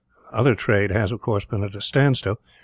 [0.31, 2.39] Other trade has, of course, been at a standstill.